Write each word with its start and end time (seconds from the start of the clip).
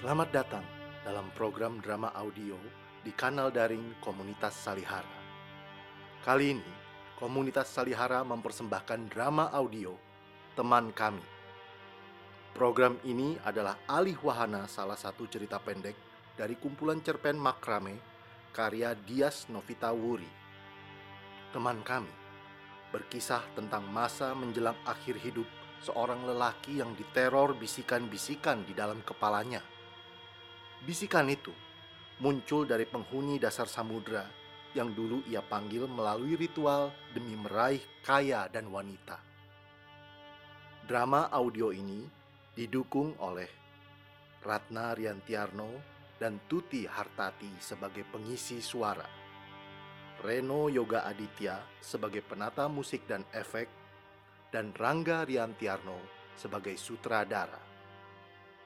Selamat 0.00 0.32
datang 0.32 0.64
dalam 1.04 1.28
program 1.36 1.76
drama 1.76 2.08
audio 2.16 2.56
di 3.04 3.12
kanal 3.12 3.52
daring 3.52 4.00
Komunitas 4.00 4.56
Salihara. 4.56 5.20
Kali 6.24 6.56
ini, 6.56 6.70
Komunitas 7.20 7.68
Salihara 7.68 8.24
mempersembahkan 8.24 9.12
drama 9.12 9.52
audio 9.52 9.92
Teman 10.56 10.96
Kami. 10.96 11.20
Program 12.56 12.96
ini 13.04 13.36
adalah 13.44 13.76
alih 13.84 14.16
wahana 14.24 14.64
salah 14.72 14.96
satu 14.96 15.28
cerita 15.28 15.60
pendek 15.60 16.00
dari 16.32 16.56
kumpulan 16.56 17.04
cerpen 17.04 17.36
Makrame 17.36 18.00
karya 18.56 18.96
Dias 18.96 19.52
Novita 19.52 19.92
Wuri. 19.92 20.32
Teman 21.52 21.84
Kami 21.84 22.14
berkisah 22.88 23.44
tentang 23.52 23.84
masa 23.84 24.32
menjelang 24.32 24.80
akhir 24.88 25.20
hidup 25.20 25.44
seorang 25.84 26.24
lelaki 26.24 26.80
yang 26.80 26.96
diteror 26.96 27.52
bisikan-bisikan 27.52 28.64
di 28.64 28.72
dalam 28.72 29.04
kepalanya. 29.04 29.60
Bisikan 30.80 31.28
itu 31.28 31.52
muncul 32.24 32.64
dari 32.64 32.88
penghuni 32.88 33.36
dasar 33.36 33.68
samudra 33.68 34.24
yang 34.72 34.96
dulu 34.96 35.20
ia 35.28 35.44
panggil 35.44 35.84
melalui 35.84 36.40
ritual 36.40 36.88
demi 37.12 37.36
meraih 37.36 37.82
kaya 38.00 38.48
dan 38.48 38.70
wanita. 38.72 39.20
Drama 40.86 41.28
audio 41.28 41.70
ini 41.70 42.02
didukung 42.56 43.14
oleh 43.20 43.48
Ratna 44.40 44.96
Riantiarno 44.96 45.70
dan 46.16 46.48
Tuti 46.48 46.88
Hartati 46.88 47.60
sebagai 47.60 48.08
pengisi 48.08 48.64
suara. 48.64 49.06
Reno 50.20 50.68
Yoga 50.68 51.08
Aditya 51.08 51.60
sebagai 51.80 52.20
penata 52.20 52.68
musik 52.68 53.08
dan 53.08 53.24
efek, 53.32 53.68
dan 54.52 54.72
Rangga 54.76 55.24
Riantiarno 55.24 55.96
sebagai 56.36 56.76
sutradara. 56.76 57.60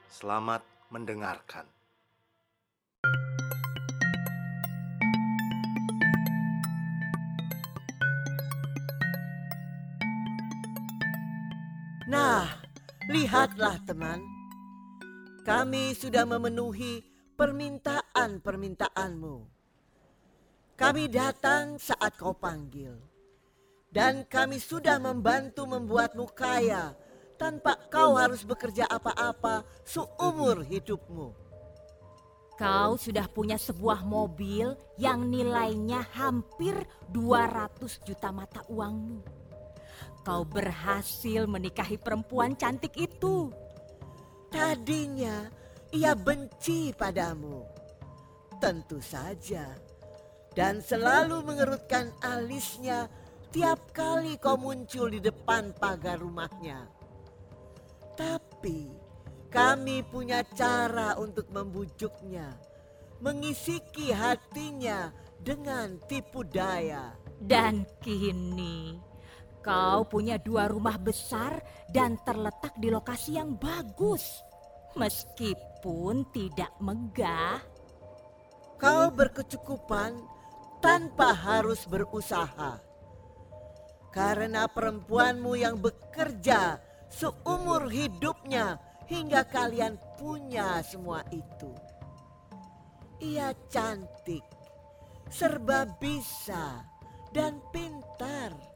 Selamat 0.07 0.63
mendengarkan. 0.91 1.84
Lihatlah 13.15 13.79
teman. 13.87 14.19
Kami 15.47 15.95
sudah 15.95 16.27
memenuhi 16.27 16.99
permintaan-permintaanmu. 17.39 19.35
Kami 20.75 21.07
datang 21.07 21.79
saat 21.79 22.19
kau 22.19 22.35
panggil. 22.35 22.91
Dan 23.87 24.27
kami 24.27 24.59
sudah 24.59 24.99
membantu 24.99 25.63
membuatmu 25.63 26.27
kaya 26.35 26.91
tanpa 27.39 27.79
kau 27.87 28.19
harus 28.19 28.43
bekerja 28.43 28.83
apa-apa 28.91 29.63
seumur 29.87 30.67
hidupmu. 30.67 31.31
Kau 32.59 32.99
sudah 32.99 33.31
punya 33.31 33.55
sebuah 33.55 34.03
mobil 34.03 34.75
yang 34.99 35.31
nilainya 35.31 36.03
hampir 36.11 36.83
200 37.15 37.79
juta 38.03 38.35
mata 38.35 38.59
uangmu. 38.67 39.44
Kau 40.25 40.41
berhasil 40.41 41.45
menikahi 41.45 42.01
perempuan 42.01 42.57
cantik 42.57 42.97
itu. 42.97 43.53
Tadinya 44.49 45.45
ia 45.93 46.17
benci 46.17 46.89
padamu. 46.97 47.61
Tentu 48.57 48.97
saja. 48.97 49.69
Dan 50.49 50.81
selalu 50.81 51.45
mengerutkan 51.45 52.09
alisnya 52.25 53.05
tiap 53.53 53.93
kali 53.93 54.41
kau 54.41 54.57
muncul 54.57 55.13
di 55.13 55.21
depan 55.21 55.77
pagar 55.77 56.17
rumahnya. 56.17 56.89
Tapi 58.17 58.89
kami 59.53 60.01
punya 60.09 60.41
cara 60.41 61.19
untuk 61.21 61.53
membujuknya, 61.53 62.49
mengisiki 63.21 64.09
hatinya 64.09 65.13
dengan 65.37 66.01
tipu 66.09 66.41
daya. 66.41 67.13
Dan 67.35 67.83
kini 67.99 68.95
kau 69.65 70.05
punya 70.05 70.37
dua 70.37 70.69
rumah 70.69 71.01
besar 71.01 71.57
dan 71.89 72.21
terletak 72.21 72.77
di 72.77 72.93
lokasi 72.93 73.41
yang 73.41 73.57
bagus. 73.57 74.45
Meskipun 74.93 76.29
tidak 76.29 76.69
megah. 76.77 77.65
Kau 78.77 79.09
berkecukupan 79.09 80.21
tanpa 80.85 81.33
harus 81.33 81.89
berusaha. 81.89 82.77
Karena 84.13 84.69
perempuanmu 84.69 85.57
yang 85.57 85.81
bekerja 85.81 86.77
seumur 87.09 87.89
hidupnya 87.89 88.77
hingga 89.09 89.43
kalian 89.49 89.97
punya 90.21 90.79
semua 90.85 91.25
itu. 91.33 91.73
Ia 93.19 93.51
cantik, 93.67 94.45
serba 95.27 95.89
bisa, 95.99 96.85
dan 97.33 97.59
pintar. 97.73 98.74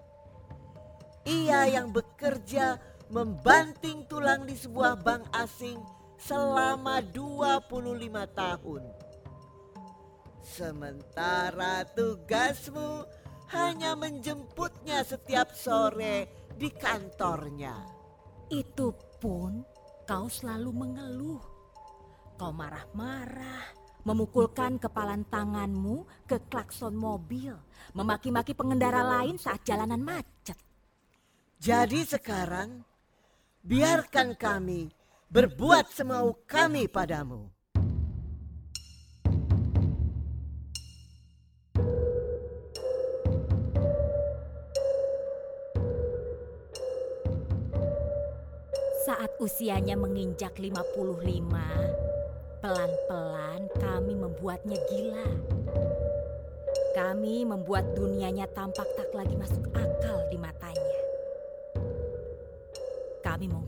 Ia 1.30 1.70
yang 1.70 1.94
bekerja 1.94 2.82
membanting 3.14 4.02
tulang 4.10 4.50
di 4.50 4.58
sebuah 4.58 4.98
bank 5.06 5.30
asing 5.38 5.78
selama 6.18 7.06
25 7.06 7.70
tahun. 8.34 8.84
Sementara 10.42 11.86
tugasmu 11.94 13.06
hanya 13.54 13.94
menjemputnya 13.94 15.06
setiap 15.06 15.54
sore 15.54 16.50
di 16.58 16.74
kantornya. 16.74 17.78
Itu 18.50 18.98
pun 19.22 19.62
kau 20.10 20.26
selalu 20.26 20.74
mengeluh. 20.74 21.44
Kau 22.42 22.50
marah-marah, 22.50 23.70
memukulkan 24.02 24.82
kepalan 24.82 25.22
tanganmu 25.30 26.10
ke 26.26 26.42
klakson 26.50 26.98
mobil, 26.98 27.54
memaki-maki 27.94 28.58
pengendara 28.58 29.06
lain 29.06 29.38
saat 29.38 29.62
jalanan 29.62 30.02
macet. 30.02 30.69
Jadi 31.60 32.08
sekarang, 32.08 32.88
biarkan 33.68 34.32
kami 34.40 34.88
berbuat 35.28 35.92
semau 35.92 36.32
kami 36.48 36.88
padamu. 36.88 37.52
Saat 49.04 49.36
usianya 49.44 50.00
menginjak 50.00 50.56
55, 50.56 50.80
pelan-pelan 52.64 53.68
kami 53.84 54.16
membuatnya 54.16 54.80
gila. 54.88 55.28
Kami 56.96 57.44
membuat 57.44 57.84
dunianya 58.00 58.48
tampak 58.56 58.88
tak 58.96 59.12
lagi 59.12 59.36
masuk 59.36 59.68
akal 59.76 60.24
di 60.32 60.40
matanya. 60.40 60.79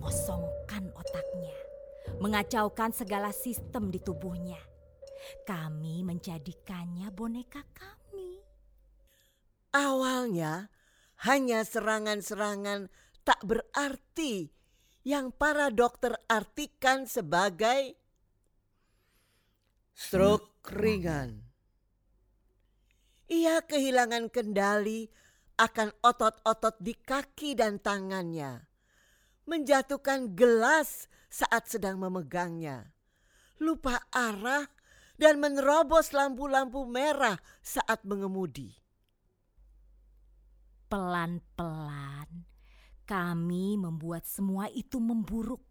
Mengosongkan 0.02 0.90
otaknya, 0.98 1.54
mengacaukan 2.18 2.90
segala 2.90 3.30
sistem 3.30 3.94
di 3.94 4.02
tubuhnya. 4.02 4.58
Kami 5.46 6.02
menjadikannya 6.02 7.06
boneka 7.14 7.62
kami. 7.70 8.42
Awalnya 9.70 10.74
hanya 11.30 11.62
serangan-serangan 11.62 12.90
tak 13.22 13.46
berarti 13.46 14.50
yang 15.06 15.30
para 15.30 15.70
dokter 15.70 16.18
artikan 16.26 17.06
sebagai 17.06 17.94
stroke 19.94 20.66
ringan. 20.74 21.46
Ia 23.30 23.62
kehilangan 23.62 24.34
kendali 24.34 25.14
akan 25.62 25.94
otot-otot 26.02 26.82
di 26.82 26.98
kaki 26.98 27.54
dan 27.54 27.78
tangannya, 27.78 28.66
menjatuhkan 29.46 30.34
gelas 30.38 31.10
saat 31.32 31.68
sedang 31.72 31.98
memegangnya, 31.98 32.92
lupa 33.58 34.04
arah 34.12 34.68
dan 35.16 35.38
menerobos 35.38 36.12
lampu-lampu 36.12 36.84
merah 36.90 37.38
saat 37.62 38.02
mengemudi. 38.04 38.74
Pelan-pelan 40.92 42.50
kami 43.08 43.80
membuat 43.80 44.28
semua 44.28 44.68
itu 44.72 45.00
memburuk. 45.00 45.64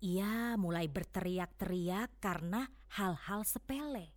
Ia 0.00 0.54
mulai 0.56 0.86
berteriak-teriak 0.86 2.22
karena 2.22 2.70
hal-hal 2.96 3.44
sepele. 3.44 4.14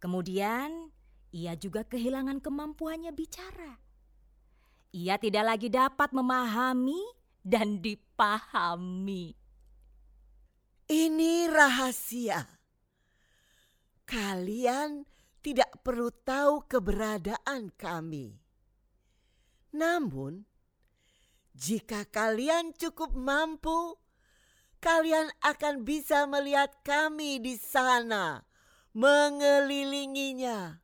Kemudian 0.00 0.90
ia 1.30 1.54
juga 1.54 1.84
kehilangan 1.84 2.40
kemampuannya 2.40 3.12
bicara. 3.12 3.89
Ia 4.90 5.14
tidak 5.22 5.44
lagi 5.54 5.70
dapat 5.70 6.10
memahami 6.10 6.98
dan 7.46 7.78
dipahami. 7.78 9.38
Ini 10.90 11.46
rahasia. 11.46 12.42
Kalian 14.02 15.06
tidak 15.38 15.70
perlu 15.86 16.10
tahu 16.10 16.66
keberadaan 16.66 17.70
kami. 17.78 18.34
Namun, 19.70 20.42
jika 21.54 22.02
kalian 22.10 22.74
cukup 22.74 23.14
mampu, 23.14 23.94
kalian 24.82 25.30
akan 25.38 25.86
bisa 25.86 26.26
melihat 26.26 26.74
kami 26.82 27.38
di 27.38 27.54
sana 27.54 28.42
mengelilinginya. 28.90 30.82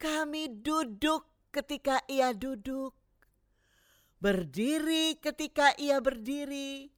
Kami 0.00 0.48
duduk 0.64 1.27
ketika 1.48 2.04
ia 2.06 2.36
duduk, 2.36 2.94
berdiri 4.18 5.16
ketika 5.18 5.72
ia 5.78 6.02
berdiri, 6.02 6.92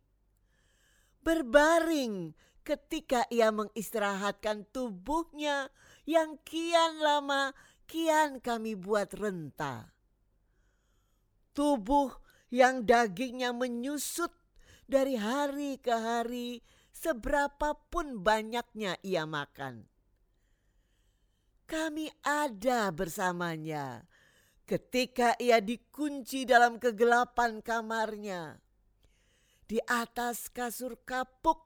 berbaring 1.21 2.35
ketika 2.65 3.25
ia 3.33 3.53
mengistirahatkan 3.53 4.69
tubuhnya 4.71 5.69
yang 6.09 6.39
kian 6.45 7.01
lama 7.01 7.53
kian 7.91 8.39
kami 8.39 8.79
buat 8.79 9.11
renta. 9.19 9.91
Tubuh 11.51 12.15
yang 12.55 12.87
dagingnya 12.87 13.51
menyusut 13.51 14.31
dari 14.87 15.19
hari 15.19 15.79
ke 15.79 15.91
hari 15.91 16.63
seberapapun 16.91 18.23
banyaknya 18.23 18.99
ia 19.03 19.27
makan. 19.27 19.87
Kami 21.67 22.11
ada 22.27 22.91
bersamanya 22.91 24.10
ketika 24.71 25.35
ia 25.43 25.59
dikunci 25.59 26.47
dalam 26.47 26.79
kegelapan 26.79 27.59
kamarnya. 27.59 28.63
Di 29.67 29.83
atas 29.83 30.47
kasur 30.47 30.95
kapuk 31.03 31.59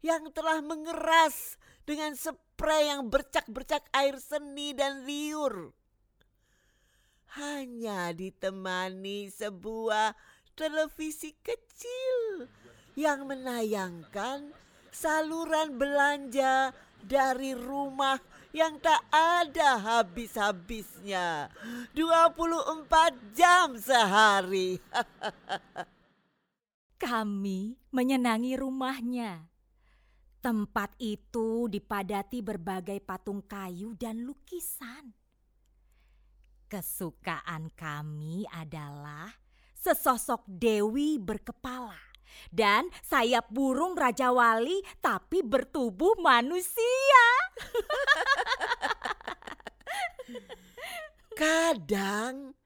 yang 0.00 0.32
telah 0.32 0.64
mengeras 0.64 1.60
dengan 1.84 2.16
spray 2.16 2.88
yang 2.88 3.12
bercak-bercak 3.12 3.84
air 3.92 4.16
seni 4.16 4.72
dan 4.72 5.04
liur. 5.04 5.76
Hanya 7.36 8.16
ditemani 8.16 9.28
sebuah 9.28 10.16
televisi 10.56 11.36
kecil 11.44 12.48
yang 12.96 13.28
menayangkan 13.28 14.56
saluran 14.88 15.76
belanja 15.76 16.72
dari 17.04 17.52
rumah 17.52 18.16
yang 18.56 18.80
tak 18.80 19.04
ada 19.12 19.76
habis-habisnya. 19.76 21.52
24 21.92 23.36
jam 23.36 23.76
sehari. 23.76 24.80
Kami 27.04 27.76
menyenangi 27.92 28.56
rumahnya. 28.56 29.52
Tempat 30.40 30.96
itu 30.96 31.68
dipadati 31.68 32.40
berbagai 32.40 32.96
patung 33.04 33.44
kayu 33.44 33.92
dan 33.92 34.24
lukisan. 34.24 35.12
Kesukaan 36.66 37.70
kami 37.78 38.42
adalah 38.50 39.30
sesosok 39.74 40.42
dewi 40.50 41.14
berkepala 41.18 42.15
dan 42.52 42.88
sayap 43.04 43.48
burung 43.50 43.96
Raja 43.98 44.32
Wali 44.32 44.82
tapi 44.98 45.42
bertubuh 45.42 46.16
manusia. 46.20 47.26
Kadang 51.36 52.56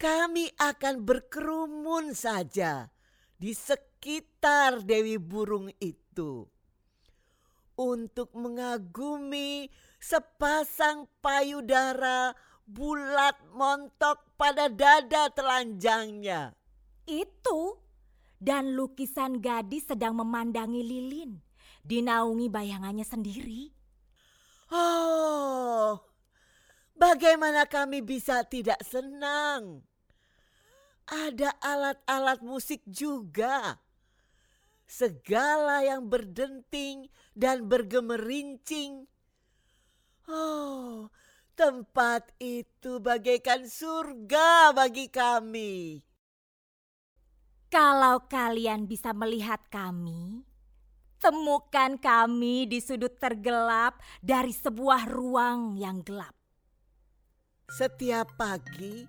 kami 0.00 0.48
akan 0.56 1.04
berkerumun 1.04 2.16
saja 2.16 2.88
di 3.36 3.52
sekitar 3.52 4.80
Dewi 4.80 5.20
Burung 5.20 5.68
itu 5.76 6.48
untuk 7.80 8.32
mengagumi 8.36 9.72
sepasang 10.00 11.08
payudara 11.20 12.32
bulat 12.68 13.36
montok 13.56 14.20
pada 14.36 14.68
dada 14.68 15.32
telanjangnya. 15.32 16.52
Itu 17.08 17.80
dan 18.40 18.72
lukisan 18.72 19.38
gadis 19.38 19.84
sedang 19.84 20.16
memandangi 20.16 20.80
lilin, 20.80 21.36
dinaungi 21.84 22.48
bayangannya 22.48 23.04
sendiri. 23.04 23.68
Oh, 24.72 26.00
bagaimana 26.96 27.68
kami 27.68 28.00
bisa 28.00 28.40
tidak 28.48 28.80
senang? 28.80 29.84
Ada 31.04 31.52
alat-alat 31.60 32.40
musik 32.40 32.80
juga. 32.88 33.76
Segala 34.90 35.86
yang 35.86 36.08
berdenting 36.08 37.12
dan 37.36 37.68
bergemerincing. 37.68 39.06
Oh, 40.30 41.10
tempat 41.58 42.30
itu 42.38 43.02
bagaikan 43.02 43.66
surga 43.66 44.70
bagi 44.70 45.10
kami. 45.10 46.09
Kalau 47.70 48.26
kalian 48.26 48.90
bisa 48.90 49.14
melihat 49.14 49.62
kami, 49.70 50.42
temukan 51.22 51.94
kami 52.02 52.66
di 52.66 52.82
sudut 52.82 53.14
tergelap 53.14 54.02
dari 54.18 54.50
sebuah 54.50 55.06
ruang 55.06 55.78
yang 55.78 56.02
gelap. 56.02 56.34
Setiap 57.70 58.34
pagi, 58.34 59.06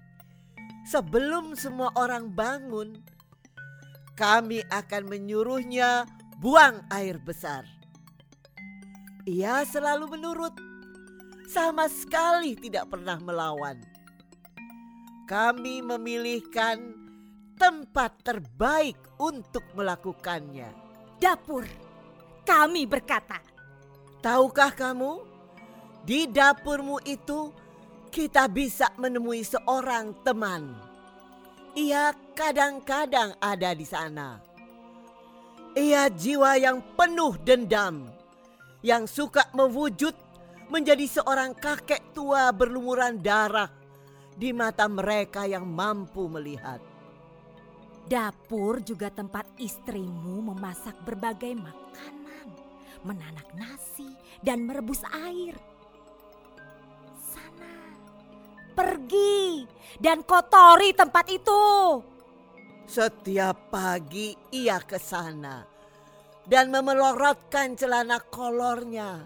sebelum 0.85 1.57
semua 1.57 1.89
orang 1.97 2.29
bangun, 2.37 3.01
kami 4.13 4.61
akan 4.69 5.09
menyuruhnya 5.09 6.05
buang 6.37 6.85
air 6.93 7.17
besar. 7.17 7.65
Ia 9.25 9.65
selalu 9.65 10.21
menurut, 10.21 10.53
sama 11.49 11.89
sekali 11.89 12.53
tidak 12.61 12.93
pernah 12.93 13.17
melawan. 13.17 13.81
Kami 15.25 15.81
memilihkan 15.81 17.00
tempat 17.61 18.25
terbaik 18.25 18.97
untuk 19.21 19.61
melakukannya. 19.77 20.73
Dapur, 21.21 21.61
kami 22.41 22.89
berkata. 22.89 23.37
Tahukah 24.17 24.73
kamu, 24.73 25.21
di 26.01 26.25
dapurmu 26.25 26.97
itu 27.05 27.53
kita 28.09 28.49
bisa 28.49 28.89
menemui 28.97 29.45
seorang 29.45 30.09
teman. 30.25 30.73
Ia 31.77 32.17
kadang-kadang 32.33 33.37
ada 33.37 33.77
di 33.77 33.85
sana. 33.85 34.41
Ia 35.77 36.09
jiwa 36.09 36.57
yang 36.57 36.81
penuh 36.97 37.37
dendam, 37.45 38.09
yang 38.81 39.05
suka 39.05 39.45
mewujud 39.53 40.17
menjadi 40.73 41.05
seorang 41.21 41.53
kakek 41.53 42.09
tua 42.09 42.49
berlumuran 42.49 43.21
darah 43.21 43.69
di 44.33 44.49
mata 44.49 44.89
mereka 44.89 45.45
yang 45.45 45.69
mampu 45.69 46.25
melihat. 46.25 46.90
Dapur 48.09 48.81
juga 48.81 49.13
tempat 49.13 49.45
istrimu 49.61 50.41
memasak 50.51 50.97
berbagai 51.05 51.53
makanan, 51.53 52.47
menanak 53.05 53.47
nasi, 53.55 54.09
dan 54.41 54.65
merebus 54.65 55.05
air. 55.13 55.55
Sana, 57.21 57.77
pergi 58.73 59.63
dan 60.01 60.25
kotori 60.25 60.91
tempat 60.97 61.25
itu. 61.29 61.63
Setiap 62.89 63.71
pagi 63.71 64.35
ia 64.51 64.81
ke 64.83 64.99
sana 64.99 65.63
dan 66.49 66.67
memelorotkan 66.73 67.79
celana 67.79 68.19
kolornya, 68.19 69.23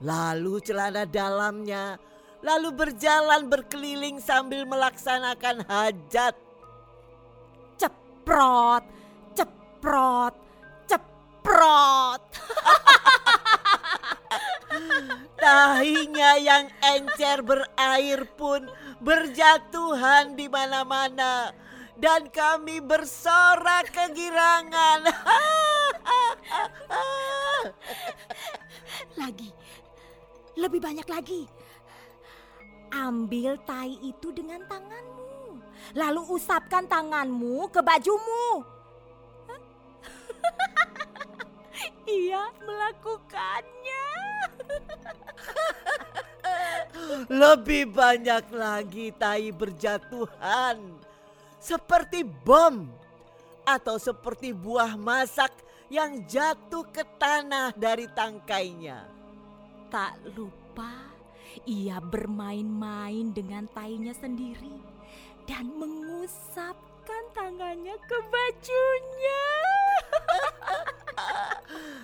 lalu 0.00 0.62
celana 0.64 1.04
dalamnya, 1.04 2.00
lalu 2.40 2.72
berjalan 2.72 3.50
berkeliling 3.50 4.22
sambil 4.22 4.64
melaksanakan 4.64 5.66
hajat 5.68 6.45
ceprot, 8.26 8.82
ceprot, 9.38 10.34
ceprot. 10.90 12.22
Tahinya 15.38 16.34
yang 16.42 16.66
encer 16.82 17.46
berair 17.46 18.26
pun 18.34 18.66
berjatuhan 18.98 20.34
di 20.34 20.50
mana-mana 20.50 21.54
dan 21.94 22.26
kami 22.34 22.82
bersorak 22.82 23.94
kegirangan. 23.94 25.06
lagi, 29.22 29.54
lebih 30.58 30.82
banyak 30.82 31.06
lagi. 31.06 31.46
Ambil 32.90 33.54
tai 33.62 33.94
itu 34.02 34.34
dengan 34.34 34.66
tanganmu 34.66 35.15
lalu 35.94 36.40
usapkan 36.40 36.88
tanganmu 36.88 37.68
ke 37.70 37.78
bajumu. 37.84 38.64
Ia 42.08 42.50
melakukannya. 42.64 44.06
Lebih 47.30 47.92
banyak 47.92 48.44
lagi 48.54 49.12
tai 49.14 49.52
berjatuhan 49.52 50.78
seperti 51.60 52.22
bom 52.24 52.86
atau 53.66 53.98
seperti 53.98 54.54
buah 54.54 54.94
masak 54.94 55.50
yang 55.90 56.22
jatuh 56.26 56.86
ke 56.90 57.02
tanah 57.18 57.74
dari 57.74 58.06
tangkainya. 58.14 59.06
Tak 59.90 60.18
lupa 60.34 61.16
ia 61.64 61.98
bermain-main 62.02 63.32
dengan 63.32 63.64
tainya 63.72 64.12
sendiri 64.12 64.95
dan 65.46 65.70
mengusapkan 65.78 67.24
tangannya 67.32 67.94
ke 68.04 68.18
bajunya. 68.28 69.46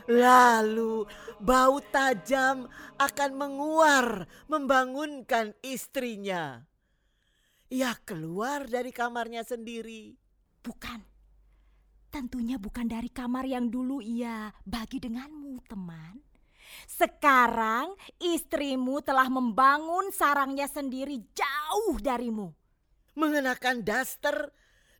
Lalu 0.23 1.05
bau 1.43 1.83
tajam 1.91 2.71
akan 2.97 3.31
menguar 3.35 4.31
membangunkan 4.47 5.59
istrinya. 5.67 6.63
Ia 7.73 7.93
keluar 8.07 8.71
dari 8.71 8.95
kamarnya 8.95 9.43
sendiri. 9.43 10.15
Bukan. 10.63 11.03
Tentunya 12.13 12.61
bukan 12.61 12.85
dari 12.87 13.09
kamar 13.09 13.49
yang 13.49 13.73
dulu 13.73 14.05
ia 14.05 14.53
bagi 14.69 15.01
denganmu, 15.01 15.65
teman. 15.65 16.21
Sekarang 16.85 17.97
istrimu 18.21 19.01
telah 19.01 19.33
membangun 19.33 20.13
sarangnya 20.13 20.69
sendiri 20.69 21.25
jauh 21.33 21.97
darimu. 21.97 22.62
Mengenakan 23.12 23.85
daster 23.85 24.52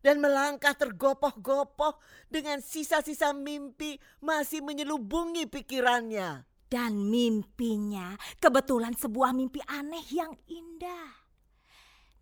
dan 0.03 0.19
melangkah 0.19 0.75
tergopoh-gopoh 0.75 1.97
dengan 2.27 2.59
sisa-sisa 2.59 3.31
mimpi 3.31 3.97
masih 4.19 4.61
menyelubungi 4.61 5.47
pikirannya. 5.47 6.45
Dan 6.67 7.07
mimpinya 7.09 8.17
kebetulan 8.41 8.97
sebuah 8.97 9.31
mimpi 9.31 9.61
aneh 9.69 10.03
yang 10.09 10.33
indah. 10.49 11.23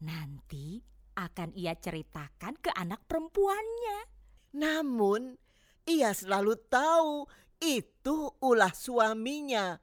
Nanti 0.04 0.84
akan 1.16 1.56
ia 1.56 1.76
ceritakan 1.76 2.60
ke 2.60 2.72
anak 2.76 3.04
perempuannya. 3.08 4.12
Namun, 4.56 5.40
ia 5.88 6.12
selalu 6.12 6.60
tahu 6.68 7.26
itu 7.64 8.36
ulah 8.44 8.76
suaminya. 8.76 9.80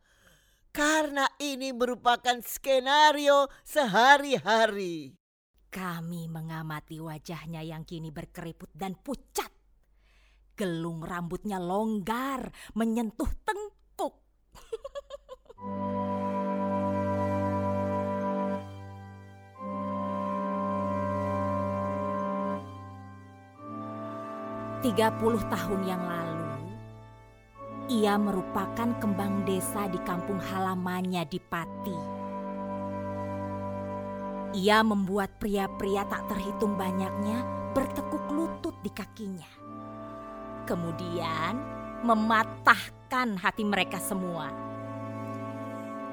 Karena 0.68 1.24
ini 1.40 1.72
merupakan 1.72 2.38
skenario 2.44 3.48
sehari-hari. 3.64 5.16
Kami 5.68 6.32
mengamati 6.32 6.96
wajahnya 6.96 7.60
yang 7.60 7.84
kini 7.84 8.08
berkeriput 8.08 8.72
dan 8.72 8.96
pucat. 8.96 9.52
Gelung 10.56 11.04
rambutnya 11.04 11.60
longgar 11.60 12.48
menyentuh 12.72 13.28
tengkuk. 13.44 14.16
Tiga 24.88 25.12
puluh 25.20 25.44
tahun 25.52 25.80
yang 25.84 26.00
lalu, 26.00 26.48
ia 27.92 28.16
merupakan 28.16 28.96
kembang 28.96 29.44
desa 29.44 29.84
di 29.84 30.00
kampung 30.00 30.40
halamannya 30.40 31.28
di 31.28 31.36
Pati. 31.36 32.17
Ia 34.56 34.80
membuat 34.80 35.36
pria-pria 35.36 36.08
tak 36.08 36.32
terhitung 36.32 36.80
banyaknya 36.80 37.44
bertekuk 37.76 38.24
lutut 38.32 38.72
di 38.80 38.88
kakinya. 38.88 39.50
Kemudian 40.64 41.54
mematahkan 42.00 43.36
hati 43.36 43.64
mereka 43.66 44.00
semua. 44.00 44.48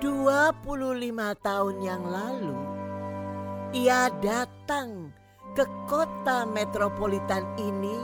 25 0.04 0.60
tahun 1.39 1.75
yang 1.80 2.04
lalu, 2.04 2.58
ia 3.72 4.12
datang 4.20 5.15
ke 5.56 5.63
kota 5.88 6.44
metropolitan 6.44 7.48
ini 7.56 7.96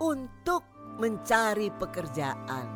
untuk 0.00 0.64
mencari 0.96 1.68
pekerjaan. 1.68 2.66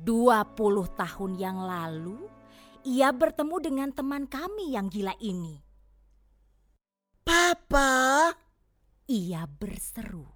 20 0.00 0.56
tahun 0.96 1.32
yang 1.36 1.60
lalu, 1.60 2.29
ia 2.84 3.10
bertemu 3.10 3.56
dengan 3.60 3.90
teman 3.90 4.24
kami 4.28 4.74
yang 4.74 4.92
gila 4.92 5.16
ini. 5.20 5.60
Papa, 7.24 8.34
ia 9.08 9.46
berseru. 9.48 10.26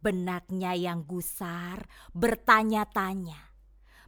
Benaknya 0.00 0.72
yang 0.72 1.04
gusar 1.04 1.84
bertanya-tanya, 2.16 3.52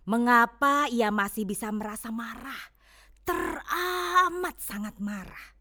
mengapa 0.09 0.89
ia 0.89 1.13
masih 1.13 1.45
bisa 1.45 1.69
merasa 1.69 2.09
marah, 2.09 2.73
teramat 3.29 4.57
sangat 4.57 4.97
marah. 4.97 5.53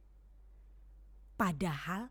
Padahal 1.36 2.08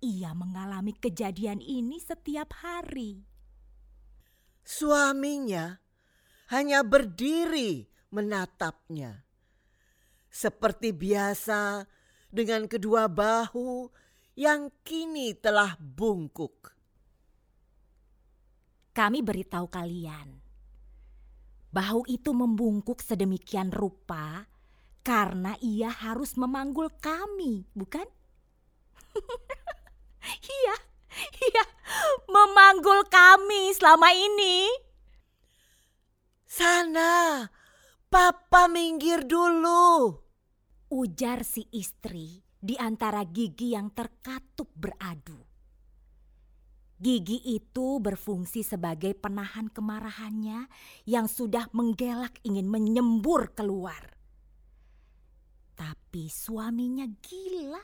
ia 0.00 0.32
mengalami 0.32 0.96
kejadian 0.96 1.60
ini 1.60 2.00
setiap 2.00 2.64
hari. 2.64 3.28
Suaminya 4.64 5.83
hanya 6.52 6.84
berdiri 6.84 7.88
menatapnya. 8.12 9.24
Seperti 10.28 10.90
biasa 10.90 11.86
dengan 12.26 12.66
kedua 12.66 13.06
bahu 13.06 13.86
yang 14.34 14.66
kini 14.82 15.38
telah 15.38 15.78
bungkuk. 15.78 16.74
Kami 18.94 19.22
beritahu 19.22 19.66
kalian, 19.70 20.38
bahu 21.74 22.06
itu 22.06 22.30
membungkuk 22.30 23.02
sedemikian 23.02 23.74
rupa 23.74 24.46
karena 25.02 25.58
ia 25.58 25.90
harus 25.90 26.38
memanggul 26.38 26.90
kami, 27.02 27.66
bukan? 27.74 28.06
iya, 30.62 30.76
iya, 31.42 31.64
memanggul 32.30 33.02
kami 33.10 33.74
selama 33.74 34.14
ini. 34.14 34.70
Sana, 36.54 37.42
papa 38.06 38.70
minggir 38.70 39.26
dulu. 39.26 40.14
Ujar 40.86 41.42
si 41.42 41.66
istri 41.74 42.46
di 42.46 42.78
antara 42.78 43.26
gigi 43.26 43.74
yang 43.74 43.90
terkatup 43.90 44.70
beradu. 44.70 45.34
Gigi 46.94 47.42
itu 47.58 47.98
berfungsi 47.98 48.62
sebagai 48.62 49.18
penahan 49.18 49.66
kemarahannya 49.66 50.70
yang 51.10 51.26
sudah 51.26 51.74
menggelak 51.74 52.38
ingin 52.46 52.70
menyembur 52.70 53.50
keluar. 53.58 54.14
Tapi 55.74 56.30
suaminya 56.30 57.10
gila. 57.18 57.82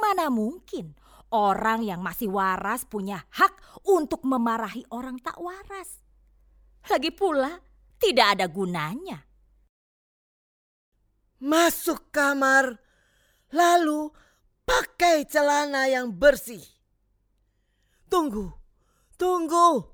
Mana 0.00 0.32
mungkin 0.32 0.96
orang 1.28 1.84
yang 1.84 2.00
masih 2.00 2.32
waras 2.32 2.88
punya 2.88 3.20
hak 3.36 3.84
untuk 3.84 4.24
memarahi 4.24 4.88
orang 4.88 5.20
tak 5.20 5.36
waras. 5.36 6.00
Lagi 6.86 7.10
pula, 7.10 7.65
tidak 7.96 8.38
ada 8.38 8.46
gunanya. 8.48 9.24
Masuk 11.36 12.08
kamar, 12.12 12.80
lalu 13.52 14.08
pakai 14.64 15.28
celana 15.28 15.86
yang 15.86 16.08
bersih. 16.08 16.64
Tunggu, 18.08 18.52
tunggu. 19.20 19.84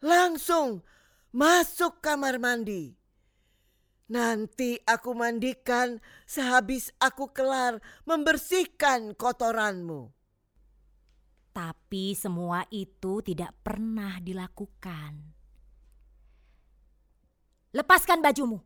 Langsung 0.00 0.80
masuk 1.36 2.00
kamar 2.00 2.40
mandi. 2.40 2.96
Nanti 4.10 4.74
aku 4.82 5.14
mandikan 5.14 6.02
sehabis 6.26 6.90
aku 6.98 7.30
kelar 7.30 7.78
membersihkan 8.08 9.14
kotoranmu. 9.14 10.10
Tapi 11.54 12.14
semua 12.18 12.66
itu 12.74 13.22
tidak 13.22 13.54
pernah 13.62 14.18
dilakukan. 14.18 15.39
Lepaskan 17.70 18.18
bajumu. 18.22 18.58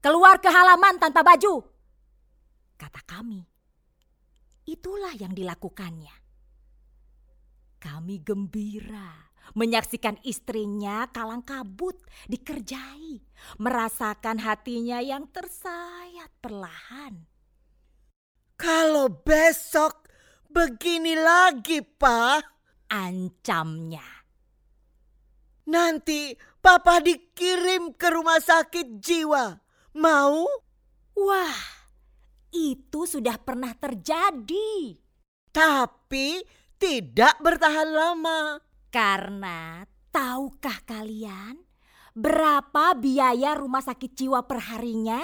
Keluar 0.00 0.40
ke 0.40 0.48
halaman 0.48 1.00
tanpa 1.00 1.24
baju. 1.24 1.64
Kata 2.76 3.00
kami. 3.04 3.44
Itulah 4.64 5.12
yang 5.16 5.36
dilakukannya. 5.36 6.12
Kami 7.80 8.16
gembira 8.24 9.34
menyaksikan 9.52 10.16
istrinya 10.24 11.04
kalang 11.12 11.44
kabut 11.44 12.00
dikerjai, 12.24 13.20
merasakan 13.60 14.40
hatinya 14.40 15.04
yang 15.04 15.28
tersayat 15.28 16.32
perlahan. 16.40 17.28
Kalau 18.56 19.12
besok 19.12 20.08
begini 20.48 21.12
lagi, 21.12 21.84
Pak, 21.84 22.40
ancamnya. 22.88 24.06
Nanti 25.68 26.32
Papa 26.64 26.96
dikirim 26.96 27.92
ke 27.92 28.08
rumah 28.08 28.40
sakit 28.40 28.96
jiwa. 28.96 29.60
Mau? 30.00 30.48
Wah, 31.12 31.60
itu 32.56 33.04
sudah 33.04 33.36
pernah 33.36 33.76
terjadi. 33.76 34.96
Tapi 35.52 36.40
tidak 36.80 37.36
bertahan 37.44 37.92
lama. 37.92 38.64
Karena 38.88 39.84
tahukah 40.08 40.80
kalian 40.88 41.60
berapa 42.16 42.96
biaya 42.96 43.60
rumah 43.60 43.84
sakit 43.84 44.16
jiwa 44.16 44.48
perharinya? 44.48 45.20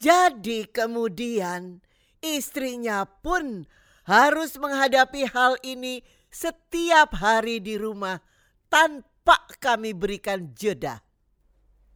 Jadi 0.00 0.64
kemudian 0.64 1.84
istrinya 2.24 3.04
pun 3.04 3.68
harus 4.08 4.56
menghadapi 4.56 5.28
hal 5.28 5.60
ini 5.60 6.00
setiap 6.32 7.20
hari 7.20 7.60
di 7.60 7.76
rumah 7.76 8.24
tanpa 8.72 9.11
Pak 9.22 9.62
kami 9.62 9.94
berikan 9.94 10.50
jeda. 10.58 10.98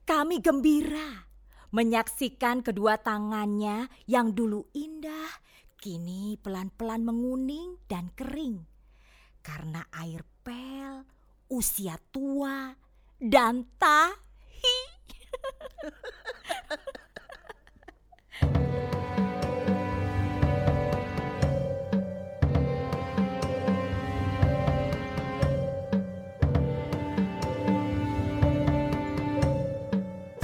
Kami 0.07 0.39
gembira 0.39 1.27
menyaksikan 1.75 2.63
kedua 2.63 2.97
tangannya 3.03 3.91
yang 4.07 4.31
dulu 4.31 4.71
indah, 4.71 5.43
kini 5.77 6.39
pelan-pelan 6.39 7.03
menguning 7.03 7.83
dan 7.91 8.15
kering. 8.15 8.63
Karena 9.43 9.83
air 9.91 10.23
pel, 10.47 11.03
usia 11.51 11.99
tua, 12.15 12.71
dan 13.19 13.67
tahi. 13.77 14.79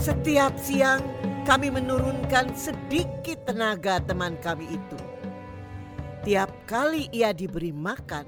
Setiap 0.02 0.58
siang 0.58 0.98
kami 1.46 1.70
menurunkan 1.70 2.58
sedikit 2.58 3.46
tenaga 3.46 4.02
teman 4.02 4.34
kami 4.42 4.74
itu. 4.74 4.98
Tiap 6.26 6.50
kali 6.66 7.06
ia 7.14 7.30
diberi 7.30 7.70
makan, 7.70 8.26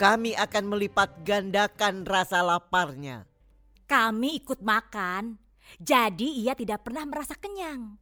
kami 0.00 0.32
akan 0.32 0.64
melipat 0.64 1.20
gandakan 1.20 2.08
rasa 2.08 2.40
laparnya. 2.40 3.28
Kami 3.84 4.40
ikut 4.40 4.64
makan, 4.64 5.36
jadi 5.76 6.24
ia 6.24 6.56
tidak 6.56 6.88
pernah 6.88 7.04
merasa 7.04 7.36
kenyang. 7.36 8.00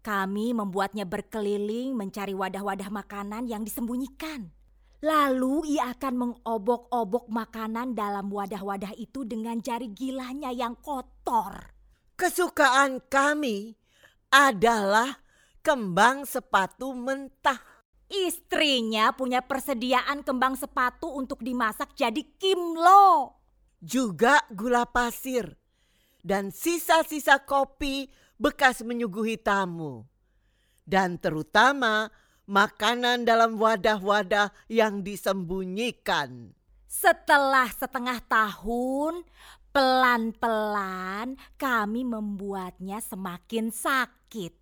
Kami 0.00 0.56
membuatnya 0.56 1.04
berkeliling 1.04 1.92
mencari 1.92 2.32
wadah-wadah 2.32 2.88
makanan 2.88 3.44
yang 3.44 3.60
disembunyikan. 3.60 4.48
Lalu 5.04 5.76
ia 5.76 5.92
akan 5.92 6.14
mengobok-obok 6.16 7.28
makanan 7.28 7.92
dalam 7.92 8.32
wadah-wadah 8.32 8.96
itu 8.96 9.28
dengan 9.28 9.60
jari 9.60 9.92
gilanya 9.92 10.48
yang 10.48 10.80
kotor. 10.80 11.71
Kesukaan 12.22 13.02
kami 13.10 13.74
adalah 14.30 15.18
kembang 15.58 16.22
sepatu 16.22 16.94
mentah. 16.94 17.58
Istrinya 18.06 19.10
punya 19.10 19.42
persediaan 19.42 20.22
kembang 20.22 20.54
sepatu 20.54 21.10
untuk 21.18 21.42
dimasak 21.42 21.98
jadi 21.98 22.22
kimlo. 22.38 23.34
Juga 23.82 24.38
gula 24.54 24.86
pasir 24.86 25.58
dan 26.22 26.54
sisa-sisa 26.54 27.42
kopi 27.42 28.06
bekas 28.38 28.86
menyuguhi 28.86 29.34
tamu. 29.42 30.06
Dan 30.86 31.18
terutama 31.18 32.06
makanan 32.46 33.26
dalam 33.26 33.58
wadah-wadah 33.58 34.54
yang 34.70 35.02
disembunyikan. 35.02 36.54
Setelah 36.86 37.66
setengah 37.72 38.22
tahun, 38.30 39.26
Pelan-pelan 39.72 41.40
kami 41.56 42.04
membuatnya 42.04 43.00
semakin 43.00 43.72
sakit. 43.72 44.52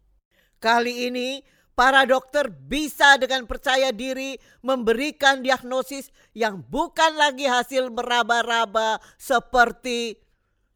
Kali 0.62 1.10
ini 1.10 1.42
para 1.74 2.06
dokter 2.06 2.46
bisa 2.46 3.18
dengan 3.18 3.42
percaya 3.42 3.90
diri 3.90 4.38
memberikan 4.62 5.42
diagnosis 5.42 6.14
yang 6.30 6.62
bukan 6.62 7.18
lagi 7.18 7.50
hasil 7.50 7.90
meraba-raba 7.90 9.02
seperti 9.18 10.14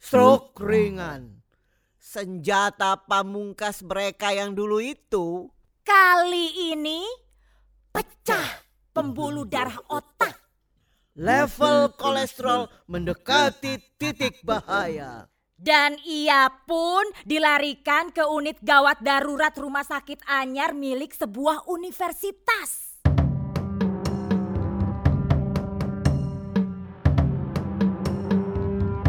stroke 0.03 0.59
ringan. 0.59 1.39
Senjata 1.95 3.07
pamungkas 3.07 3.87
mereka 3.87 4.35
yang 4.35 4.51
dulu 4.51 4.83
itu 4.83 5.47
kali 5.87 6.75
ini 6.75 7.07
pecah 7.95 8.67
pembuluh 8.91 9.47
darah 9.47 9.79
otak 9.91 10.14
level 11.15 11.95
kolesterol 11.95 12.67
mendekati 12.91 13.79
titik 13.99 14.43
bahaya. 14.43 15.31
Dan 15.55 15.97
ia 16.03 16.51
pun 16.67 17.07
dilarikan 17.25 18.11
ke 18.11 18.27
unit 18.27 18.59
gawat 18.61 19.01
darurat 19.01 19.55
rumah 19.55 19.87
sakit 19.87 20.21
Anyar 20.27 20.75
milik 20.75 21.15
sebuah 21.15 21.71
universitas. 21.71 22.99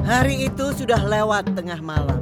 Hari 0.06 0.54
itu 0.54 0.66
sudah 0.78 1.02
lewat 1.02 1.58
tengah 1.58 1.82
malam. 1.82 2.22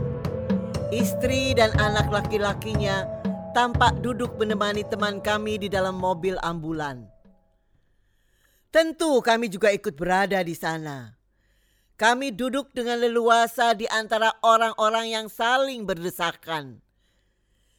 Istri 0.95 1.59
dan 1.59 1.75
anak 1.75 2.07
laki-lakinya 2.07 3.03
tampak 3.51 3.99
duduk 3.99 4.39
menemani 4.39 4.87
teman 4.87 5.19
kami 5.19 5.59
di 5.59 5.67
dalam 5.67 5.99
mobil 5.99 6.39
ambulan. 6.39 7.12
Tentu 8.73 9.21
kami 9.21 9.53
juga 9.53 9.69
ikut 9.69 9.93
berada 9.93 10.41
di 10.41 10.57
sana. 10.57 11.13
Kami 11.93 12.33
duduk 12.33 12.73
dengan 12.73 12.97
leluasa 12.97 13.77
di 13.77 13.85
antara 13.85 14.33
orang-orang 14.41 15.13
yang 15.13 15.27
saling 15.29 15.85
berdesakan. 15.85 16.81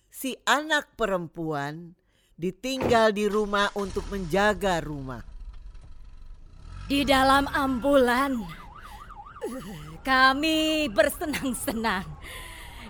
Si 0.06 0.38
anak 0.46 0.94
perempuan 0.94 1.98
ditinggal 2.38 3.10
di 3.10 3.26
rumah 3.26 3.74
untuk 3.74 4.06
menjaga 4.06 4.78
rumah. 4.78 5.26
Di 6.86 7.02
dalam 7.02 7.50
ambulan, 7.50 8.38
kami 10.06 10.86
bersenang-senang 10.94 12.06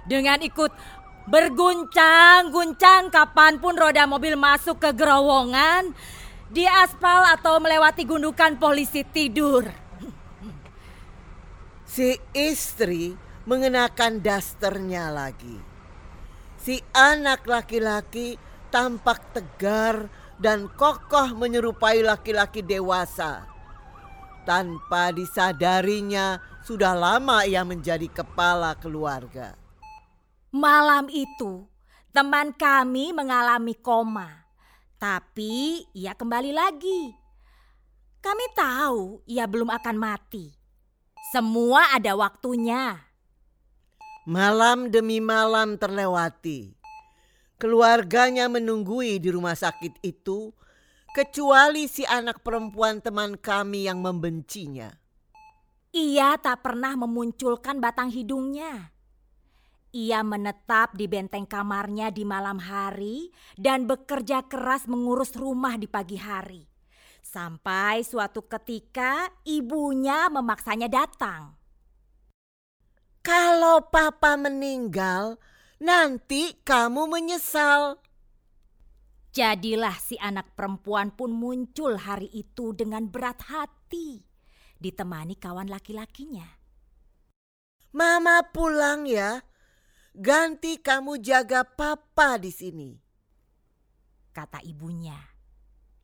dengan 0.04 0.44
ikut 0.44 0.76
berguncang-guncang 1.24 3.08
kapan 3.08 3.56
pun 3.56 3.80
roda 3.80 4.04
mobil 4.04 4.36
masuk 4.36 4.76
ke 4.76 4.92
gerowongan 4.92 5.96
di 6.54 6.62
aspal 6.70 7.34
atau 7.34 7.58
melewati 7.58 8.06
gundukan 8.06 8.54
polisi 8.54 9.02
tidur. 9.02 9.66
Si 11.82 12.14
istri 12.30 13.18
mengenakan 13.42 14.22
dasternya 14.22 15.10
lagi. 15.10 15.58
Si 16.62 16.78
anak 16.94 17.42
laki-laki 17.50 18.38
tampak 18.70 19.34
tegar 19.34 20.06
dan 20.38 20.70
kokoh 20.70 21.34
menyerupai 21.34 22.06
laki-laki 22.06 22.62
dewasa. 22.62 23.50
Tanpa 24.46 25.10
disadarinya, 25.10 26.38
sudah 26.62 26.94
lama 26.94 27.42
ia 27.48 27.66
menjadi 27.66 28.06
kepala 28.06 28.78
keluarga. 28.78 29.58
Malam 30.54 31.10
itu, 31.10 31.66
teman 32.14 32.54
kami 32.54 33.10
mengalami 33.10 33.74
koma. 33.74 34.43
Tapi 35.04 35.84
ia 35.92 36.16
kembali 36.16 36.56
lagi. 36.56 37.12
Kami 38.24 38.46
tahu 38.56 39.20
ia 39.28 39.44
belum 39.44 39.68
akan 39.68 40.00
mati. 40.00 40.48
Semua 41.28 41.92
ada 41.92 42.16
waktunya. 42.16 43.04
Malam 44.24 44.88
demi 44.88 45.20
malam 45.20 45.76
terlewati. 45.76 46.72
Keluarganya 47.60 48.48
menunggui 48.48 49.20
di 49.20 49.28
rumah 49.28 49.52
sakit 49.52 50.00
itu, 50.00 50.56
kecuali 51.12 51.84
si 51.84 52.08
anak 52.08 52.40
perempuan 52.40 53.04
teman 53.04 53.36
kami 53.36 53.84
yang 53.84 54.00
membencinya. 54.00 54.88
Ia 55.92 56.40
tak 56.40 56.64
pernah 56.64 56.96
memunculkan 56.96 57.76
batang 57.76 58.08
hidungnya. 58.08 58.93
Ia 59.94 60.26
menetap 60.26 60.98
di 60.98 61.06
benteng 61.06 61.46
kamarnya 61.46 62.10
di 62.10 62.26
malam 62.26 62.58
hari 62.58 63.30
dan 63.54 63.86
bekerja 63.86 64.42
keras 64.50 64.90
mengurus 64.90 65.38
rumah 65.38 65.78
di 65.78 65.86
pagi 65.86 66.18
hari. 66.18 66.66
Sampai 67.22 68.02
suatu 68.02 68.42
ketika 68.50 69.30
ibunya 69.46 70.26
memaksanya 70.34 70.90
datang. 70.90 71.54
Kalau 73.22 73.86
papa 73.86 74.34
meninggal, 74.34 75.38
nanti 75.78 76.58
kamu 76.66 77.06
menyesal. 77.06 78.02
Jadilah 79.30 79.94
si 80.02 80.18
anak 80.18 80.58
perempuan 80.58 81.14
pun 81.14 81.30
muncul 81.30 82.02
hari 82.02 82.34
itu 82.34 82.74
dengan 82.74 83.06
berat 83.06 83.46
hati, 83.46 84.26
ditemani 84.82 85.38
kawan 85.38 85.70
laki-lakinya. 85.70 86.50
Mama 87.94 88.42
pulang 88.50 89.06
ya, 89.06 89.38
ganti 90.14 90.78
kamu 90.78 91.18
jaga 91.18 91.66
papa 91.66 92.38
di 92.38 92.54
sini. 92.54 92.94
Kata 94.30 94.62
ibunya. 94.62 95.18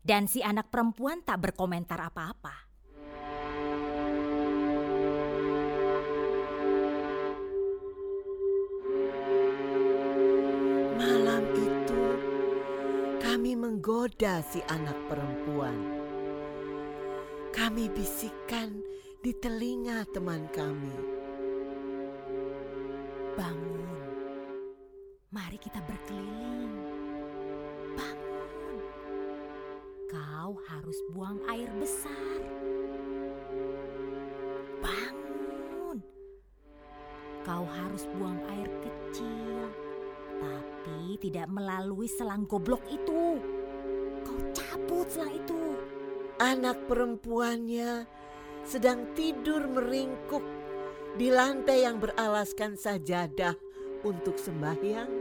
Dan 0.02 0.26
si 0.26 0.42
anak 0.42 0.72
perempuan 0.72 1.22
tak 1.22 1.46
berkomentar 1.46 2.00
apa-apa. 2.02 2.56
Malam 10.98 11.42
itu 11.54 12.02
kami 13.22 13.52
menggoda 13.54 14.42
si 14.42 14.58
anak 14.66 14.96
perempuan. 15.06 15.78
Kami 17.52 17.92
bisikan 17.92 18.80
di 19.20 19.36
telinga 19.36 20.08
teman 20.10 20.48
kami. 20.48 20.96
Bangun. 23.36 23.99
Berkeliling. 26.10 26.74
Bangun. 27.94 28.78
Kau 30.10 30.52
harus 30.66 30.98
buang 31.14 31.38
air 31.46 31.70
besar. 31.78 32.38
Bangun. 34.82 35.98
Kau 37.46 37.64
harus 37.64 38.04
buang 38.18 38.42
air 38.58 38.68
kecil. 38.82 39.70
Tapi 40.40 41.20
tidak 41.22 41.46
melalui 41.46 42.10
selang 42.10 42.44
goblok 42.50 42.82
itu. 42.90 43.38
Kau 44.26 44.38
cabut 44.50 45.06
selang 45.06 45.34
itu. 45.34 45.58
anak 46.40 46.88
perempuannya 46.88 48.08
sedang 48.64 49.12
tidur 49.12 49.68
meringkuk 49.68 50.40
di 51.20 51.28
lantai 51.28 51.84
yang 51.84 52.00
beralaskan 52.00 52.80
sajadah 52.80 53.52
untuk 54.08 54.40
sembahyang 54.40 55.19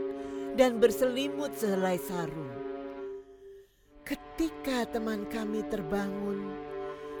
dan 0.58 0.82
berselimut 0.82 1.54
sehelai 1.54 1.98
sarung. 2.00 2.50
Ketika 4.02 4.90
teman 4.90 5.28
kami 5.30 5.62
terbangun 5.70 6.50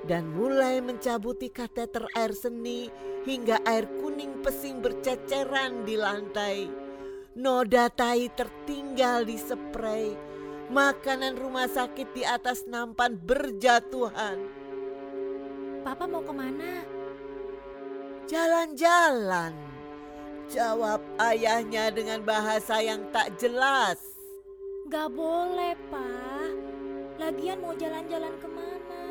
dan 0.08 0.26
mulai 0.32 0.82
mencabuti 0.82 1.52
kateter 1.52 2.02
air 2.18 2.34
seni 2.34 2.90
hingga 3.22 3.62
air 3.68 3.86
kuning 4.00 4.42
pesing 4.42 4.82
berceceran 4.82 5.86
di 5.86 5.94
lantai, 5.94 6.66
noda 7.38 7.86
tai 7.92 8.26
tertinggal 8.34 9.22
di 9.22 9.38
spray, 9.38 10.18
makanan 10.72 11.38
rumah 11.38 11.70
sakit 11.70 12.10
di 12.10 12.26
atas 12.26 12.66
nampan 12.66 13.14
berjatuhan. 13.14 14.40
Papa 15.86 16.04
mau 16.10 16.26
ke 16.26 16.34
mana? 16.34 16.82
Jalan-jalan. 18.26 19.69
Jawab 20.50 20.98
ayahnya 21.22 21.94
dengan 21.94 22.26
bahasa 22.26 22.82
yang 22.82 23.06
tak 23.14 23.38
jelas. 23.38 24.02
Gak 24.90 25.14
boleh, 25.14 25.78
Pak. 25.86 26.50
Lagian 27.22 27.62
mau 27.62 27.70
jalan-jalan 27.78 28.34
ke 28.42 28.48
mana? 28.50 29.06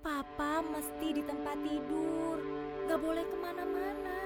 Papa 0.00 0.64
mesti 0.64 1.08
di 1.12 1.22
tempat 1.28 1.60
tidur. 1.60 2.40
Gak 2.88 3.00
boleh 3.04 3.24
ke 3.28 3.36
mana-mana. 3.36 4.18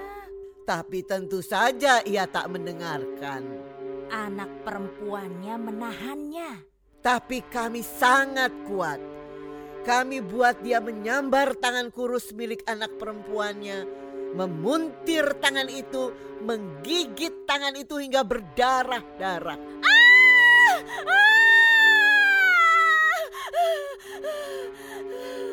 Tapi 0.63 1.03
tentu 1.03 1.43
saja 1.43 1.99
ia 2.07 2.31
tak 2.31 2.55
mendengarkan. 2.55 3.43
Anak 4.07 4.63
perempuannya 4.63 5.55
menahannya. 5.59 6.51
Tapi 7.03 7.43
kami 7.51 7.83
sangat 7.83 8.55
kuat 8.71 9.03
kami 9.83 10.23
buat 10.23 10.63
dia 10.63 10.79
menyambar 10.79 11.59
tangan 11.59 11.91
kurus 11.91 12.31
milik 12.31 12.63
anak 12.71 12.95
perempuannya, 13.03 13.83
memuntir 14.33 15.37
tangan 15.39 15.69
itu, 15.69 16.13
menggigit 16.43 17.45
tangan 17.45 17.77
itu 17.77 18.01
hingga 18.01 18.25
berdarah-darah. 18.25 19.61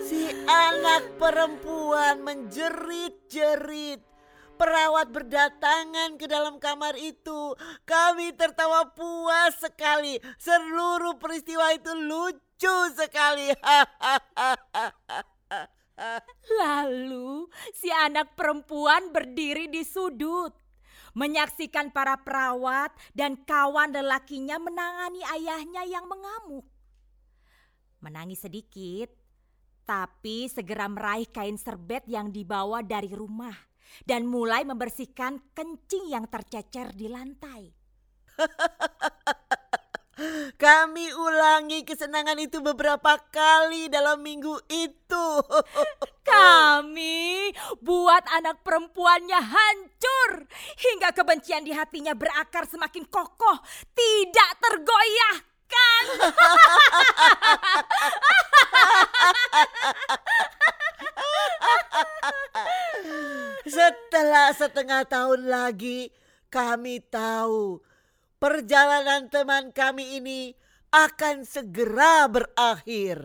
Si 0.10 0.32
anak 0.48 1.20
perempuan 1.22 2.24
menjerit-jerit. 2.26 4.02
Perawat 4.60 5.08
berdatangan 5.16 6.20
ke 6.20 6.28
dalam 6.28 6.60
kamar 6.60 7.00
itu. 7.00 7.56
Kami 7.88 8.36
tertawa 8.36 8.92
puas 8.92 9.56
sekali. 9.56 10.20
Seluruh 10.36 11.16
peristiwa 11.16 11.72
itu 11.72 11.96
lucu 11.96 12.76
sekali. 12.92 13.56
Lalu 16.62 17.48
si 17.76 17.92
anak 17.92 18.36
perempuan 18.36 19.12
berdiri 19.12 19.68
di 19.68 19.84
sudut. 19.84 20.56
Menyaksikan 21.18 21.90
para 21.90 22.22
perawat 22.22 22.94
dan 23.18 23.42
kawan 23.42 23.90
lelakinya 23.90 24.62
menangani 24.62 25.26
ayahnya 25.26 25.84
yang 25.90 26.06
mengamuk. 26.06 26.64
Menangis 28.00 28.46
sedikit, 28.46 29.10
tapi 29.90 30.46
segera 30.48 30.86
meraih 30.86 31.26
kain 31.28 31.58
serbet 31.58 32.06
yang 32.06 32.30
dibawa 32.30 32.86
dari 32.86 33.10
rumah 33.10 33.58
dan 34.06 34.30
mulai 34.30 34.62
membersihkan 34.62 35.42
kencing 35.58 36.14
yang 36.14 36.30
tercecer 36.30 36.94
di 36.94 37.10
lantai. 37.10 37.74
Kami 40.60 41.16
ulangi 41.16 41.88
kesenangan 41.88 42.36
itu 42.40 42.60
beberapa 42.60 43.16
kali 43.32 43.88
dalam 43.88 44.20
minggu 44.20 44.60
itu. 44.68 45.28
Kami 46.30 47.50
buat 47.80 48.28
anak 48.28 48.60
perempuannya 48.62 49.40
hancur 49.40 50.46
hingga 50.78 51.16
kebencian 51.16 51.64
di 51.64 51.72
hatinya 51.74 52.14
berakar 52.14 52.68
semakin 52.68 53.08
kokoh, 53.08 53.64
tidak 53.96 54.50
tergoyahkan. 54.60 56.04
Setelah 63.70 64.50
setengah 64.54 65.06
tahun 65.06 65.48
lagi, 65.48 66.12
kami 66.50 67.00
tahu 67.06 67.82
perjalanan 68.40 69.28
teman 69.28 69.76
kami 69.76 70.24
ini 70.24 70.56
akan 70.96 71.44
segera 71.44 72.26
berakhir. 72.32 73.20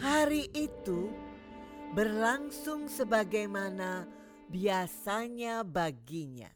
Hari 0.00 0.48
itu 0.56 1.12
berlangsung 1.92 2.88
sebagaimana 2.88 4.08
biasanya 4.48 5.60
baginya. 5.68 6.48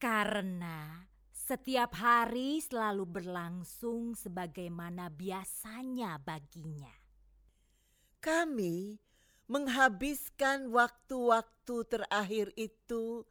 Karena 0.00 1.04
setiap 1.46 1.94
hari 1.94 2.58
selalu 2.58 3.06
berlangsung 3.06 4.18
sebagaimana 4.18 5.06
biasanya 5.14 6.18
baginya. 6.18 6.90
Kami 8.18 8.98
menghabiskan 9.46 10.74
waktu-waktu 10.74 11.76
terakhir 11.86 12.50
itu 12.58 13.22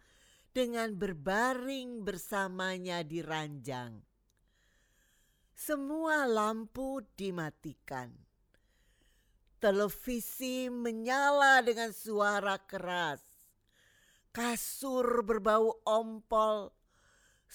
dengan 0.56 0.96
berbaring 0.96 2.08
bersamanya 2.08 3.04
di 3.04 3.20
ranjang. 3.20 4.00
Semua 5.52 6.24
lampu 6.24 7.04
dimatikan. 7.20 8.16
Televisi 9.60 10.72
menyala 10.72 11.60
dengan 11.60 11.92
suara 11.92 12.56
keras 12.64 13.36
kasur 14.36 15.24
berbau 15.24 15.80
ompol, 15.88 16.75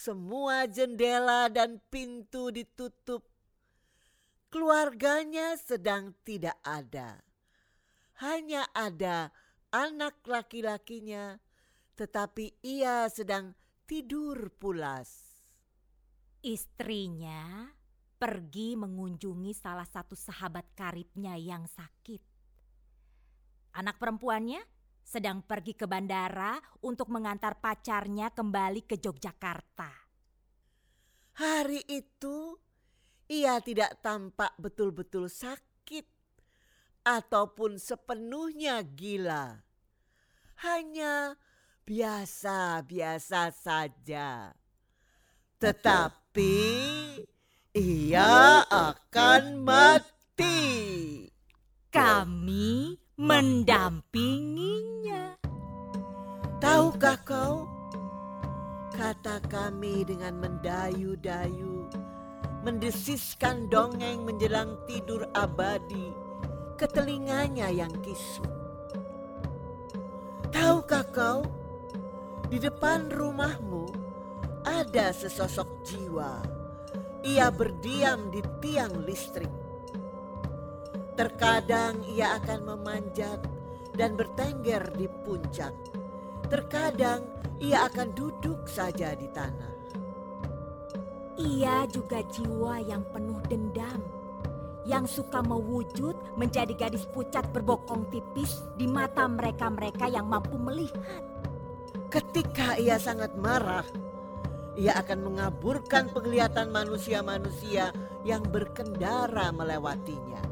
semua 0.00 0.64
jendela 0.64 1.52
dan 1.52 1.76
pintu 1.92 2.48
ditutup. 2.48 3.28
Keluarganya 4.48 5.60
sedang 5.60 6.16
tidak 6.24 6.56
ada. 6.64 7.20
Hanya 8.24 8.64
ada 8.72 9.28
anak 9.68 10.24
laki-lakinya, 10.24 11.36
tetapi 12.00 12.56
ia 12.64 13.12
sedang 13.12 13.52
tidur 13.84 14.48
pulas. 14.56 15.36
Istrinya 16.40 17.68
pergi 18.16 18.80
mengunjungi 18.80 19.52
salah 19.52 19.84
satu 19.84 20.16
sahabat 20.16 20.64
karibnya 20.72 21.36
yang 21.36 21.68
sakit. 21.68 22.24
Anak 23.76 24.00
perempuannya 24.00 24.64
sedang 25.02 25.42
pergi 25.42 25.74
ke 25.74 25.84
bandara 25.90 26.60
untuk 26.86 27.10
mengantar 27.10 27.58
pacarnya 27.58 28.30
kembali 28.30 28.86
ke 28.86 28.96
Yogyakarta. 29.00 29.90
Hari 31.40 31.82
itu 31.88 32.58
ia 33.30 33.62
tidak 33.62 34.02
tampak 34.02 34.52
betul-betul 34.58 35.30
sakit 35.30 36.06
ataupun 37.06 37.78
sepenuhnya 37.78 38.82
gila. 38.82 39.62
Hanya 40.60 41.40
biasa-biasa 41.88 43.54
saja. 43.54 44.52
Tetapi 45.56 46.56
ia 47.74 48.62
akan 48.66 49.62
mati. 49.62 51.26
Kami 51.90 52.94
mendampinginya. 53.20 55.36
Tahukah 56.56 57.20
kau? 57.20 57.68
Kata 58.96 59.44
kami 59.44 60.08
dengan 60.08 60.40
mendayu-dayu, 60.40 61.84
mendesiskan 62.64 63.68
dongeng 63.68 64.24
menjelang 64.24 64.80
tidur 64.88 65.28
abadi 65.36 66.16
ke 66.80 66.88
telinganya 66.88 67.68
yang 67.68 67.92
kisut. 68.00 68.48
Tahukah 70.48 71.04
kau? 71.12 71.44
Di 72.48 72.56
depan 72.56 73.12
rumahmu 73.12 73.84
ada 74.64 75.12
sesosok 75.12 75.84
jiwa. 75.84 76.40
Ia 77.20 77.52
berdiam 77.52 78.32
di 78.32 78.40
tiang 78.64 79.04
listrik 79.04 79.69
Terkadang 81.20 82.00
ia 82.16 82.40
akan 82.40 82.64
memanjat 82.64 83.44
dan 83.92 84.16
bertengger 84.16 84.88
di 84.96 85.04
puncak. 85.04 85.76
Terkadang 86.48 87.28
ia 87.60 87.84
akan 87.92 88.16
duduk 88.16 88.64
saja 88.64 89.12
di 89.12 89.28
tanah. 89.28 89.68
Ia 91.36 91.84
juga 91.92 92.24
jiwa 92.24 92.80
yang 92.80 93.04
penuh 93.12 93.36
dendam, 93.52 94.00
yang 94.88 95.04
suka 95.04 95.44
mewujud 95.44 96.16
menjadi 96.40 96.72
gadis 96.88 97.04
pucat 97.04 97.44
berbokong 97.52 98.08
tipis 98.08 98.64
di 98.80 98.88
mata 98.88 99.28
mereka-mereka 99.28 100.08
yang 100.08 100.24
mampu 100.24 100.56
melihat. 100.56 101.20
Ketika 102.08 102.80
ia 102.80 102.96
sangat 102.96 103.36
marah, 103.36 103.84
ia 104.72 104.96
akan 104.96 105.20
mengaburkan 105.20 106.08
penglihatan 106.16 106.72
manusia-manusia 106.72 107.92
yang 108.24 108.40
berkendara 108.48 109.52
melewatinya. 109.52 110.49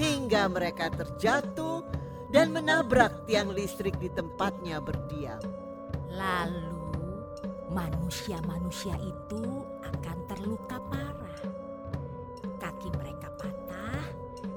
Hingga 0.00 0.48
mereka 0.48 0.88
terjatuh 0.88 1.84
dan 2.32 2.56
menabrak 2.56 3.28
tiang 3.28 3.52
listrik 3.52 4.00
di 4.00 4.08
tempatnya 4.08 4.80
berdiam. 4.80 5.44
Lalu 6.08 6.80
manusia-manusia 7.68 8.96
itu 8.96 9.44
akan 9.84 10.16
terluka 10.24 10.80
parah. 10.88 11.44
Kaki 12.56 12.88
mereka 12.96 13.28
patah, 13.36 14.00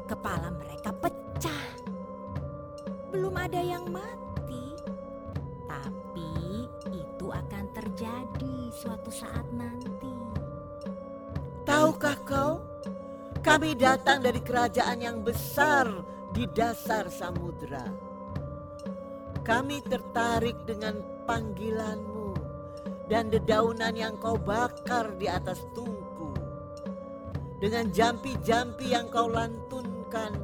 kepala 0.07 0.47
mereka 0.55 0.95
pecah. 0.95 1.67
Belum 3.11 3.35
ada 3.35 3.59
yang 3.59 3.83
mati, 3.91 4.79
tapi 5.67 6.71
itu 6.87 7.27
akan 7.27 7.67
terjadi 7.75 8.55
suatu 8.71 9.11
saat 9.11 9.43
nanti. 9.51 10.15
Tahukah 11.67 12.15
kau, 12.23 12.62
kami 13.43 13.75
datang 13.75 14.23
dari 14.23 14.39
kerajaan 14.39 15.03
yang 15.03 15.19
besar 15.19 15.83
di 16.31 16.47
dasar 16.47 17.11
samudra. 17.11 17.83
Kami 19.43 19.83
tertarik 19.83 20.63
dengan 20.63 21.03
panggilanmu 21.27 22.31
dan 23.11 23.27
dedaunan 23.27 23.91
yang 23.91 24.15
kau 24.15 24.39
bakar 24.39 25.19
di 25.19 25.27
atas 25.27 25.59
tungku. 25.75 26.31
Dengan 27.59 27.91
jampi-jampi 27.91 28.95
yang 28.95 29.11
kau 29.11 29.27
lantunkan 29.27 30.39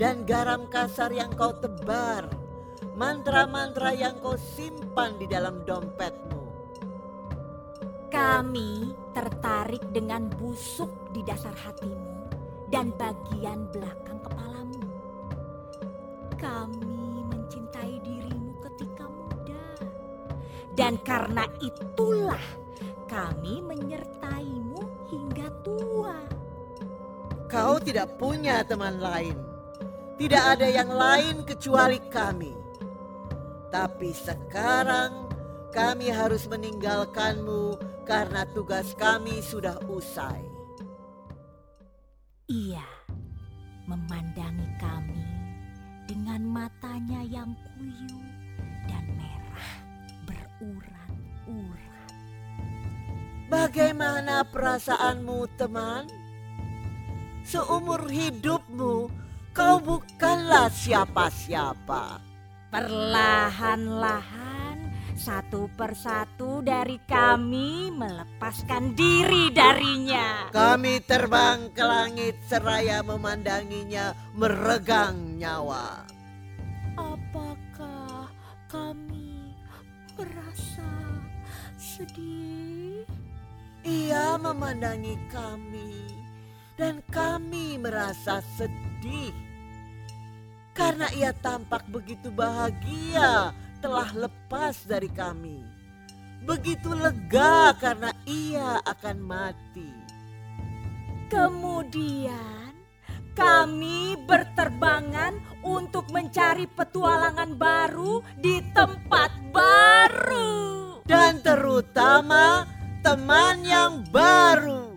dan 0.00 0.24
garam 0.24 0.64
kasar 0.72 1.12
yang 1.12 1.36
kau 1.36 1.52
tebar. 1.52 2.24
Mantra-mantra 2.96 3.92
yang 3.92 4.16
kau 4.24 4.40
simpan 4.40 5.20
di 5.20 5.28
dalam 5.28 5.60
dompetmu. 5.68 6.40
Kami 8.08 8.96
tertarik 9.12 9.84
dengan 9.92 10.24
busuk 10.32 11.12
di 11.12 11.20
dasar 11.20 11.52
hatimu 11.52 12.19
dan 12.70 12.94
bagian 12.94 13.66
belakang 13.74 14.22
kepalamu. 14.22 14.86
Kami 16.38 17.26
mencintai 17.26 17.98
dirimu 18.00 18.54
ketika 18.70 19.10
muda. 19.10 19.66
Dan 20.78 20.96
karena 21.02 21.44
itulah 21.58 22.40
kami 23.10 23.58
menyertaimu 23.66 24.80
hingga 25.10 25.50
tua. 25.66 26.16
Kau 27.50 27.82
tidak 27.82 28.14
punya 28.14 28.62
teman 28.62 29.02
lain. 29.02 29.34
Tidak 30.14 30.44
ada 30.54 30.70
yang 30.70 30.94
lain 30.94 31.42
kecuali 31.42 31.98
kami. 32.06 32.54
Tapi 33.74 34.14
sekarang 34.14 35.26
kami 35.74 36.14
harus 36.14 36.46
meninggalkanmu 36.46 37.74
karena 38.06 38.46
tugas 38.54 38.94
kami 38.94 39.42
sudah 39.42 39.78
usai. 39.90 40.59
Ia 42.50 42.82
memandangi 43.86 44.66
kami 44.82 45.22
dengan 46.10 46.42
matanya 46.42 47.22
yang 47.22 47.54
kuyu 47.62 48.18
dan 48.90 49.06
merah 49.14 49.70
berurat-urat. 50.26 52.10
Bagaimana 53.46 54.42
perasaanmu, 54.50 55.46
teman? 55.54 56.10
Seumur 57.46 58.10
hidupmu, 58.10 59.06
kau 59.54 59.78
bukanlah 59.78 60.74
siapa-siapa. 60.74 62.18
Perlahan-lahan 62.74 64.90
satu 65.14 65.70
persatu 65.78 66.29
dari 66.40 66.96
kami 67.04 67.92
melepaskan 67.92 68.96
diri 68.96 69.52
darinya. 69.52 70.48
Kami 70.48 71.04
terbang 71.04 71.68
ke 71.76 71.84
langit 71.84 72.40
seraya 72.48 73.04
memandanginya 73.04 74.16
meregang 74.32 75.36
nyawa. 75.36 76.08
Apakah 76.96 78.32
kami 78.72 79.52
merasa 80.16 80.88
sedih? 81.76 83.04
Ia 83.84 84.40
memandangi 84.40 85.20
kami 85.28 86.08
dan 86.80 87.04
kami 87.12 87.76
merasa 87.76 88.40
sedih. 88.56 89.36
Karena 90.72 91.12
ia 91.12 91.36
tampak 91.36 91.84
begitu 91.92 92.32
bahagia 92.32 93.52
telah 93.84 94.08
lepas 94.16 94.88
dari 94.88 95.12
kami. 95.12 95.79
Begitu 96.40 96.96
lega 96.96 97.76
karena 97.76 98.10
ia 98.24 98.80
akan 98.84 99.16
mati. 99.20 99.92
Kemudian 101.30 102.74
kami 103.36 104.18
berterbangan 104.26 105.38
untuk 105.62 106.10
mencari 106.10 106.66
petualangan 106.66 107.54
baru 107.54 108.24
di 108.40 108.58
tempat 108.72 109.30
baru. 109.54 111.00
Dan 111.06 111.44
terutama 111.44 112.66
teman 113.04 113.62
yang 113.62 114.02
baru. 114.10 114.89